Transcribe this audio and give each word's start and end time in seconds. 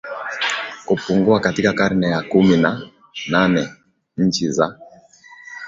kupungua 0.85 1.39
Katika 1.39 1.73
karne 1.73 2.07
ya 2.07 2.21
kumi 2.21 2.57
na 2.57 2.89
nane 3.29 3.69
nchi 4.17 4.51
za 4.51 4.79